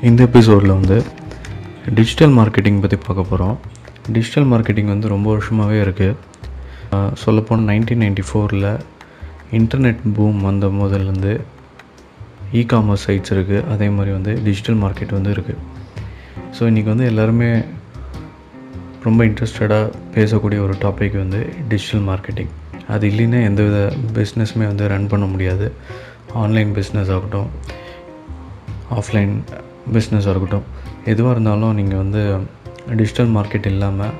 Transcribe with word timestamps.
இந்த 0.00 0.22
எபிசோடில் 0.22 0.70
வந்து 0.70 1.02
டிஜிட்டல் 1.94 2.30
மார்க்கெட்டிங் 2.30 2.80
பற்றி 2.80 2.96
பார்க்க 2.96 3.14
போகிறோம் 3.14 3.58
டிஜிட்டல் 4.12 4.44
மார்க்கெட்டிங் 4.44 4.84
வந்து 4.84 5.08
ரொம்ப 5.08 5.30
வருஷமாகவே 5.30 5.82
இருக்குது 5.82 6.16
சொல்லப்போனால் 7.14 7.66
நைன்டீன் 7.66 8.02
நைன்டி 8.02 8.22
ஃபோரில் 8.32 8.80
இன்டர்நெட் 9.52 9.96
பூம் 10.14 10.40
வந்த 10.40 10.66
முதல்லேருந்து 10.66 11.40
இ 12.52 12.66
காமர்ஸ் 12.72 13.06
சைட்ஸ் 13.06 13.32
இருக்குது 13.32 13.66
அதே 13.66 13.88
மாதிரி 13.88 14.12
வந்து 14.12 14.42
டிஜிட்டல் 14.42 14.76
மார்க்கெட் 14.76 15.12
வந்து 15.12 15.32
இருக்குது 15.32 15.56
ஸோ 16.58 16.62
இன்றைக்கி 16.62 16.84
வந்து 16.84 17.04
எல்லாருமே 17.04 17.64
ரொம்ப 19.02 19.24
இன்ட்ரெஸ்டடாக 19.24 19.92
பேசக்கூடிய 20.14 20.60
ஒரு 20.60 20.74
டாபிக் 20.80 21.16
வந்து 21.16 21.52
டிஜிட்டல் 21.68 22.00
மார்க்கெட்டிங் 22.00 22.48
அது 22.88 23.08
இல்லைன்னா 23.08 23.42
எந்தவித 23.42 23.92
பிஸ்னஸுமே 24.14 24.66
வந்து 24.66 24.88
ரன் 24.88 25.08
பண்ண 25.08 25.26
முடியாது. 25.26 25.72
ஆன்லைன் 26.34 26.74
பிஸ்னஸ் 26.74 27.12
ஆகட்டும் 27.12 27.50
ஆஃப்லைன் 28.90 29.42
பிஸ்னஸாக 29.94 30.32
இருக்கட்டும். 30.34 30.66
எதுவாக 31.12 31.34
இருந்தாலும் 31.34 31.74
நீங்கள் 31.80 32.00
வந்து 32.02 32.22
டிஜிட்டல் 33.00 33.30
மார்க்கெட் 33.36 33.68
இல்லாமல் 33.72 34.14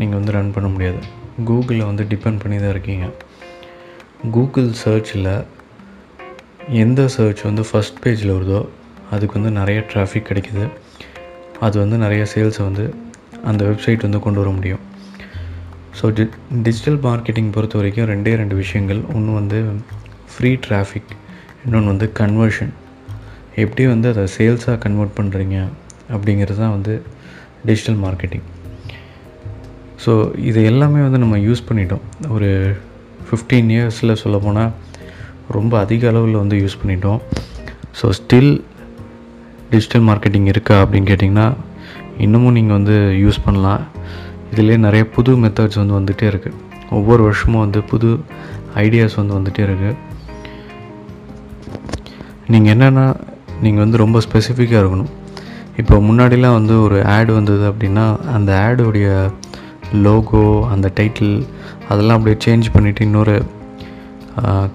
நீங்கள் 0.00 0.18
வந்து 0.18 0.34
ரன் 0.36 0.54
பண்ண 0.56 0.68
முடியாது. 0.68 1.00
கூகுளில் 1.48 1.88
வந்து 1.90 2.04
டிபெண்ட் 2.12 2.40
பண்ணி 2.42 2.56
தான் 2.62 2.74
இருக்கீங்க. 2.74 3.06
கூகுள் 4.34 4.70
சர்ச்சில் 4.82 5.30
எந்த 6.82 7.00
சர்ச் 7.14 7.42
வந்து 7.48 7.62
ஃபஸ்ட் 7.70 8.00
பேஜில் 8.04 8.34
வருதோ 8.36 8.60
அதுக்கு 9.14 9.34
வந்து 9.38 9.52
நிறைய 9.60 9.80
டிராஃபிக் 9.90 10.28
கிடைக்குது. 10.30 10.64
அது 11.66 11.76
வந்து 11.82 11.96
நிறைய 12.04 12.22
சேல்ஸை 12.34 12.62
வந்து 12.68 12.84
அந்த 13.50 13.62
வெப்சைட் 13.68 14.06
வந்து 14.06 14.20
கொண்டு 14.24 14.40
வர 14.42 14.50
முடியும். 14.56 14.82
ஸோ 15.98 16.06
டி 16.16 16.24
டிஜிட்டல் 16.66 16.98
மார்க்கெட்டிங் 17.06 17.52
பொறுத்த 17.56 17.76
வரைக்கும் 17.80 18.08
ரெண்டே 18.12 18.32
ரெண்டு 18.42 18.56
விஷயங்கள். 18.62 19.00
ஒன்று 19.14 19.38
வந்து 19.40 19.58
ஃப்ரீ 20.32 20.50
டிராஃபிக் 20.66 21.12
இன்னொன்று 21.64 21.92
வந்து 21.92 22.08
கன்வர்ஷன் 22.20 22.72
எப்படி 23.62 23.84
வந்து 23.92 24.08
அதை 24.12 24.24
சேல்ஸாக 24.36 24.76
கன்வெர்ட் 24.84 25.16
பண்ணுறீங்க 25.18 25.56
அப்படிங்கிறது 26.14 26.58
தான் 26.62 26.74
வந்து 26.76 26.94
டிஜிட்டல் 27.68 27.98
மார்க்கெட்டிங் 28.04 28.46
ஸோ 30.04 30.12
இது 30.48 30.60
எல்லாமே 30.70 31.00
வந்து 31.06 31.20
நம்ம 31.22 31.36
யூஸ் 31.46 31.62
பண்ணிட்டோம். 31.68 32.02
ஒரு 32.34 32.48
ஃபிஃப்டீன் 33.26 33.70
இயர்ஸில் 33.74 34.20
சொல்ல 34.22 34.36
போனால் 34.46 34.72
ரொம்ப 35.56 35.72
அதிக 35.84 36.08
அளவில் 36.10 36.42
வந்து 36.42 36.56
யூஸ் 36.62 36.80
பண்ணிட்டோம். 36.80 37.20
ஸோ 37.98 38.08
ஸ்டில் 38.18 38.52
டிஜிட்டல் 39.70 40.04
மார்க்கெட்டிங் 40.08 40.48
இருக்கா 40.52 40.76
அப்படின்னு 40.82 41.08
கேட்டிங்கன்னா 41.10 41.46
இன்னமும் 42.24 42.56
நீங்கள் 42.58 42.76
வந்து 42.78 42.96
யூஸ் 43.24 43.38
பண்ணலாம். 43.46 43.82
இதிலே 44.52 44.76
நிறைய 44.86 45.04
புது 45.16 45.32
மெத்தட்ஸ் 45.44 45.80
வந்து 45.82 45.96
வந்துகிட்டே 45.98 46.26
இருக்குது 46.32 46.58
ஒவ்வொரு 46.98 47.22
வருஷமும் 47.28 47.64
வந்து 47.64 47.80
புது 47.92 48.10
ஐடியாஸ் 48.84 49.18
வந்து 49.20 49.36
வந்துகிட்டே 49.38 49.64
இருக்குது 49.68 49.94
நீங்கள் 52.52 52.72
என்னென்னா 52.74 53.06
நீங்கள் 53.64 53.84
வந்து 53.84 54.02
ரொம்ப 54.04 54.18
ஸ்பெசிஃபிக்காக 54.26 54.82
இருக்கணும். 54.82 55.12
இப்போ 55.80 55.96
முன்னாடிலாம் 56.08 56.58
வந்து 56.60 56.74
ஒரு 56.82 56.98
ஆடு 57.14 57.32
வந்தது 57.38 57.64
அப்படின்னா 57.72 58.04
அந்த 58.36 58.50
ஆடுடைய 58.66 59.08
லோகோ 60.04 60.44
அந்த 60.74 60.86
டைட்டில் 60.98 61.34
அதெல்லாம் 61.88 62.16
அப்படியே 62.18 62.38
சேஞ்ச் 62.44 62.72
பண்ணிவிட்டு 62.74 63.06
இன்னொரு 63.08 63.36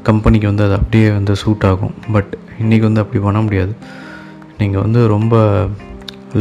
கம்பெனிக்கு 0.07 0.47
வந்து 0.51 0.63
அது 0.67 0.75
அப்படியே 0.79 1.07
வந்து 1.17 1.33
சூட் 1.41 1.65
ஆகும். 1.69 1.95
பட் 2.11 2.31
இன்றைக்கி 2.61 2.85
வந்து 2.89 3.01
அப்படி 3.03 3.19
பண்ண 3.23 3.41
முடியாது. 3.47 3.73
நீங்கள் 4.59 4.83
வந்து 4.85 5.01
ரொம்ப 5.15 5.35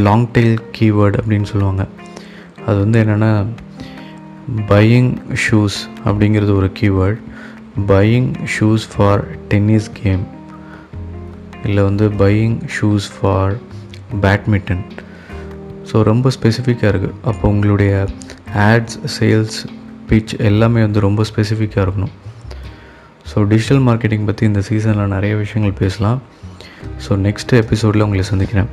லாங் 0.05 0.27
டெயில் 0.35 0.57
கீவேர்டு 0.77 1.19
அப்படின்னு 1.21 1.49
சொல்லுவாங்க. 1.51 1.83
அது 2.67 2.77
வந்து 2.83 2.97
என்னென்னா 3.03 3.31
பையிங் 4.71 5.11
ஷூஸ் 5.43 5.79
அப்படிங்கிறது 6.09 6.53
ஒரு 6.59 6.69
keyword 6.79 7.19
buying 7.91 8.29
shoes 8.55 8.85
for 8.93 9.23
tennis 9.51 9.89
game 10.01 10.23
இல்லை 11.67 11.83
வந்து 11.83 12.09
buying 12.09 12.57
shoes 12.75 13.07
for 13.15 13.53
badminton 14.21 14.83
so 15.89 16.01
ரொம்ப 16.11 16.29
ஸ்பெசிஃபிக்காக 16.37 16.91
இருக்குது 16.93 17.17
அப்போ 17.21 17.47
உங்களுடைய 17.47 17.93
ஆட்ஸ் 18.69 18.97
சேல்ஸ் 19.19 19.57
பிச் 20.09 20.33
எல்லாமே 20.49 20.81
வந்து 20.81 20.99
ரொம்ப 20.99 21.21
ஸ்பெசிஃபிக்காக 21.29 21.83
இருக்கணும். 21.85 22.13
ஸோ 23.31 23.43
டிஜிட்டல் 23.51 23.81
மார்க்கெட்டிங் 23.87 24.25
பற்றி 24.25 24.45
இந்த 24.45 24.61
சீசனில் 24.69 25.13
நிறைய 25.15 25.35
விஷயங்கள் 25.35 25.79
பேசலாம். 25.83 26.21
ஸோ 27.05 27.11
நெக்ஸ்ட் 27.27 27.53
எபிசோடில் 27.63 28.01
உங்களை 28.01 28.23
சந்திக்கிறேன். 28.23 28.69